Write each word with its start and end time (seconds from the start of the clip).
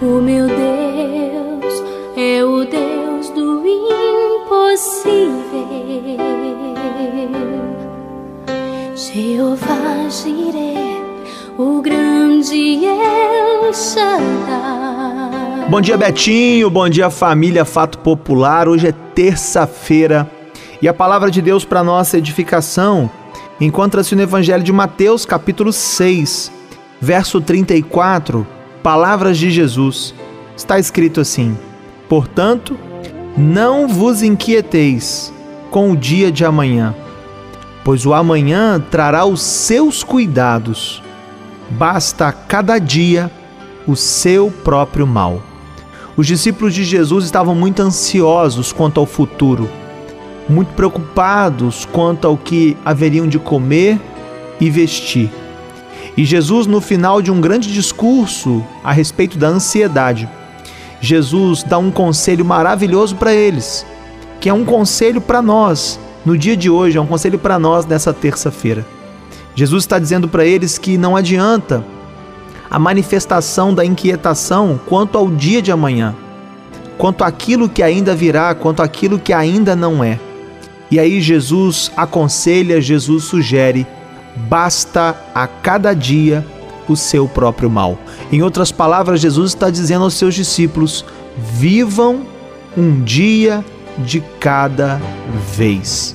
O 0.00 0.20
meu 0.20 0.46
Deus 0.46 1.82
é 2.16 2.44
o 2.44 2.64
Deus 2.64 3.30
do 3.30 3.66
impossível. 3.66 5.18
Jeová 8.94 10.08
Jireh, 10.08 11.02
o 11.58 11.82
grande 11.82 12.84
El 12.84 13.74
Shaddai. 13.74 15.68
Bom 15.68 15.80
dia, 15.80 15.96
Betinho. 15.96 16.70
Bom 16.70 16.88
dia, 16.88 17.10
família 17.10 17.64
Fato 17.64 17.98
Popular. 17.98 18.68
Hoje 18.68 18.86
é 18.86 18.92
terça-feira 18.92 20.30
e 20.80 20.86
a 20.86 20.94
palavra 20.94 21.28
de 21.28 21.42
Deus 21.42 21.64
para 21.64 21.82
nossa 21.82 22.16
edificação 22.16 23.10
encontra-se 23.60 24.14
no 24.14 24.22
Evangelho 24.22 24.62
de 24.62 24.72
Mateus, 24.72 25.26
capítulo 25.26 25.72
6, 25.72 26.52
verso 27.00 27.40
34, 27.40 28.57
palavras 28.88 29.36
de 29.36 29.50
Jesus. 29.50 30.14
Está 30.56 30.78
escrito 30.78 31.20
assim: 31.20 31.58
Portanto, 32.08 32.74
não 33.36 33.86
vos 33.86 34.22
inquieteis 34.22 35.30
com 35.70 35.92
o 35.92 35.96
dia 35.96 36.32
de 36.32 36.42
amanhã, 36.42 36.94
pois 37.84 38.06
o 38.06 38.14
amanhã 38.14 38.82
trará 38.90 39.26
os 39.26 39.42
seus 39.42 40.02
cuidados. 40.02 41.02
Basta 41.68 42.32
cada 42.32 42.78
dia 42.78 43.30
o 43.86 43.94
seu 43.94 44.50
próprio 44.50 45.06
mal. 45.06 45.42
Os 46.16 46.26
discípulos 46.26 46.72
de 46.72 46.82
Jesus 46.82 47.26
estavam 47.26 47.54
muito 47.54 47.82
ansiosos 47.82 48.72
quanto 48.72 49.00
ao 49.00 49.04
futuro, 49.04 49.68
muito 50.48 50.72
preocupados 50.72 51.84
quanto 51.84 52.26
ao 52.26 52.38
que 52.38 52.74
haveriam 52.86 53.28
de 53.28 53.38
comer 53.38 54.00
e 54.58 54.70
vestir. 54.70 55.30
E 56.18 56.24
Jesus, 56.24 56.66
no 56.66 56.80
final 56.80 57.22
de 57.22 57.30
um 57.30 57.40
grande 57.40 57.72
discurso 57.72 58.66
a 58.82 58.90
respeito 58.90 59.38
da 59.38 59.46
ansiedade, 59.46 60.28
Jesus 61.00 61.62
dá 61.62 61.78
um 61.78 61.92
conselho 61.92 62.44
maravilhoso 62.44 63.14
para 63.14 63.32
eles, 63.32 63.86
que 64.40 64.48
é 64.48 64.52
um 64.52 64.64
conselho 64.64 65.20
para 65.20 65.40
nós 65.40 65.96
no 66.26 66.36
dia 66.36 66.56
de 66.56 66.68
hoje, 66.68 66.98
é 66.98 67.00
um 67.00 67.06
conselho 67.06 67.38
para 67.38 67.56
nós 67.56 67.86
nessa 67.86 68.12
terça-feira. 68.12 68.84
Jesus 69.54 69.84
está 69.84 69.96
dizendo 69.96 70.26
para 70.26 70.44
eles 70.44 70.76
que 70.76 70.98
não 70.98 71.14
adianta 71.14 71.84
a 72.68 72.80
manifestação 72.80 73.72
da 73.72 73.84
inquietação 73.84 74.80
quanto 74.88 75.16
ao 75.16 75.30
dia 75.30 75.62
de 75.62 75.70
amanhã, 75.70 76.16
quanto 76.98 77.22
àquilo 77.22 77.68
que 77.68 77.80
ainda 77.80 78.12
virá, 78.12 78.56
quanto 78.56 78.82
àquilo 78.82 79.20
que 79.20 79.32
ainda 79.32 79.76
não 79.76 80.02
é. 80.02 80.18
E 80.90 80.98
aí 80.98 81.20
Jesus 81.20 81.92
aconselha, 81.96 82.80
Jesus 82.80 83.22
sugere 83.22 83.86
basta 84.48 85.16
a 85.34 85.46
cada 85.46 85.94
dia 85.94 86.44
o 86.88 86.96
seu 86.96 87.28
próprio 87.28 87.68
mal. 87.68 87.98
Em 88.32 88.42
outras 88.42 88.72
palavras, 88.72 89.20
Jesus 89.20 89.52
está 89.52 89.70
dizendo 89.70 90.04
aos 90.04 90.14
seus 90.14 90.34
discípulos: 90.34 91.04
vivam 91.36 92.26
um 92.76 93.02
dia 93.02 93.64
de 93.98 94.22
cada 94.40 95.00
vez. 95.54 96.14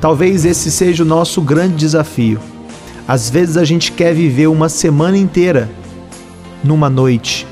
Talvez 0.00 0.44
esse 0.44 0.70
seja 0.70 1.02
o 1.02 1.06
nosso 1.06 1.42
grande 1.42 1.76
desafio. 1.76 2.40
Às 3.06 3.28
vezes 3.28 3.56
a 3.56 3.64
gente 3.64 3.92
quer 3.92 4.14
viver 4.14 4.46
uma 4.46 4.68
semana 4.68 5.18
inteira 5.18 5.68
numa 6.62 6.88
noite. 6.88 7.46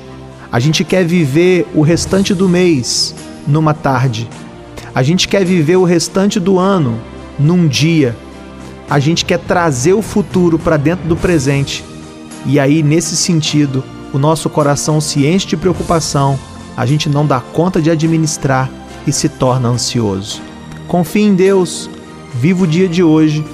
A 0.50 0.60
gente 0.60 0.84
quer 0.84 1.04
viver 1.04 1.66
o 1.74 1.82
restante 1.82 2.32
do 2.32 2.48
mês 2.48 3.14
numa 3.46 3.74
tarde. 3.74 4.28
A 4.94 5.02
gente 5.02 5.28
quer 5.28 5.44
viver 5.44 5.76
o 5.76 5.84
restante 5.84 6.40
do 6.40 6.58
ano 6.58 6.98
num 7.38 7.66
dia 7.68 8.16
a 8.88 8.98
gente 8.98 9.24
quer 9.24 9.38
trazer 9.38 9.92
o 9.92 10.02
futuro 10.02 10.58
para 10.58 10.76
dentro 10.76 11.06
do 11.08 11.16
presente. 11.16 11.84
E 12.46 12.58
aí, 12.58 12.82
nesse 12.82 13.16
sentido, 13.16 13.84
o 14.12 14.18
nosso 14.18 14.48
coração 14.48 15.00
se 15.00 15.26
enche 15.26 15.46
de 15.46 15.56
preocupação, 15.56 16.38
a 16.76 16.86
gente 16.86 17.08
não 17.08 17.26
dá 17.26 17.40
conta 17.40 17.82
de 17.82 17.90
administrar 17.90 18.70
e 19.06 19.12
se 19.12 19.28
torna 19.28 19.68
ansioso. 19.68 20.40
Confie 20.86 21.22
em 21.22 21.34
Deus, 21.34 21.90
viva 22.34 22.64
o 22.64 22.66
dia 22.66 22.88
de 22.88 23.02
hoje, 23.02 23.44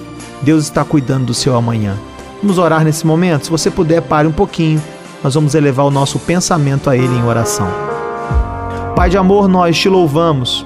Deus 0.43 0.65
está 0.65 0.84
cuidando 0.84 1.27
do 1.27 1.34
seu 1.34 1.56
amanhã. 1.56 1.97
Vamos 2.41 2.59
orar 2.59 2.84
nesse 2.84 3.06
momento? 3.06 3.47
Se 3.47 3.50
você 3.50 3.71
puder, 3.71 4.03
pare 4.03 4.28
um 4.28 4.33
pouquinho, 4.33 4.81
nós 5.23 5.34
vamos 5.34 5.55
elevar 5.55 5.87
o 5.87 5.91
nosso 5.91 6.19
pensamento 6.19 6.91
a 6.91 6.97
Ele 6.97 7.17
em 7.17 7.25
oração. 7.25 7.67
Pai 8.94 9.11
de 9.11 9.17
amor, 9.17 9.49
nós 9.49 9.77
te 9.77 9.89
louvamos 9.89 10.65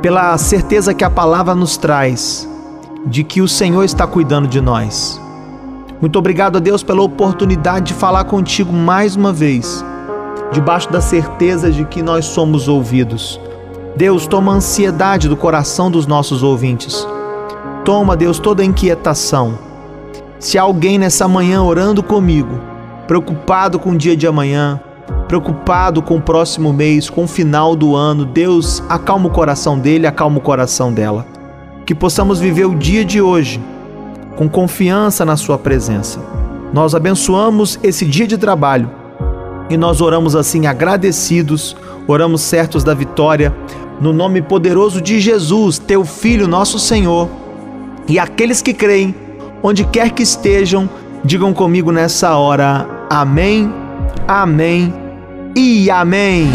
pela 0.00 0.38
certeza 0.38 0.94
que 0.94 1.04
a 1.04 1.10
palavra 1.10 1.54
nos 1.54 1.76
traz 1.76 2.48
de 3.06 3.24
que 3.24 3.42
o 3.42 3.48
Senhor 3.48 3.82
está 3.82 4.06
cuidando 4.06 4.46
de 4.46 4.60
nós. 4.60 5.20
Muito 6.00 6.18
obrigado 6.18 6.56
a 6.56 6.60
Deus 6.60 6.82
pela 6.82 7.02
oportunidade 7.02 7.86
de 7.86 7.94
falar 7.94 8.24
contigo 8.24 8.72
mais 8.72 9.16
uma 9.16 9.32
vez, 9.32 9.84
debaixo 10.52 10.90
da 10.90 11.00
certeza 11.00 11.70
de 11.70 11.84
que 11.84 12.02
nós 12.02 12.24
somos 12.24 12.68
ouvidos. 12.68 13.40
Deus, 13.96 14.26
toma 14.26 14.52
a 14.52 14.56
ansiedade 14.56 15.28
do 15.28 15.36
coração 15.36 15.90
dos 15.90 16.06
nossos 16.06 16.42
ouvintes. 16.42 17.06
Toma, 17.84 18.16
Deus, 18.16 18.38
toda 18.38 18.62
a 18.62 18.66
inquietação. 18.66 19.58
Se 20.38 20.58
alguém 20.58 20.98
nessa 20.98 21.28
manhã 21.28 21.62
orando 21.62 22.02
comigo, 22.02 22.58
preocupado 23.06 23.78
com 23.78 23.90
o 23.90 23.96
dia 23.96 24.16
de 24.16 24.26
amanhã, 24.26 24.80
preocupado 25.28 26.02
com 26.02 26.16
o 26.16 26.22
próximo 26.22 26.72
mês, 26.72 27.10
com 27.10 27.24
o 27.24 27.28
final 27.28 27.76
do 27.76 27.94
ano, 27.94 28.24
Deus, 28.24 28.82
acalma 28.88 29.28
o 29.28 29.32
coração 29.32 29.78
dele, 29.78 30.06
acalma 30.06 30.38
o 30.38 30.42
coração 30.42 30.92
dela 30.92 31.41
que 31.84 31.94
possamos 31.94 32.40
viver 32.40 32.66
o 32.66 32.74
dia 32.74 33.04
de 33.04 33.20
hoje 33.20 33.60
com 34.36 34.48
confiança 34.48 35.24
na 35.24 35.36
Sua 35.36 35.58
presença. 35.58 36.20
Nós 36.72 36.94
abençoamos 36.94 37.78
esse 37.82 38.04
dia 38.04 38.26
de 38.26 38.38
trabalho 38.38 38.90
e 39.68 39.76
nós 39.76 40.00
oramos 40.00 40.34
assim 40.34 40.66
agradecidos, 40.66 41.76
oramos 42.06 42.40
certos 42.42 42.82
da 42.82 42.94
vitória, 42.94 43.54
no 44.00 44.12
nome 44.12 44.42
poderoso 44.42 45.00
de 45.00 45.20
Jesus, 45.20 45.78
Teu 45.78 46.04
Filho, 46.04 46.48
nosso 46.48 46.78
Senhor. 46.78 47.28
E 48.08 48.18
aqueles 48.18 48.60
que 48.60 48.74
creem, 48.74 49.14
onde 49.62 49.84
quer 49.84 50.10
que 50.10 50.22
estejam, 50.22 50.88
digam 51.24 51.52
comigo 51.52 51.92
nessa 51.92 52.36
hora: 52.36 52.86
Amém, 53.08 53.72
Amém 54.26 54.92
e 55.56 55.90
Amém. 55.90 56.50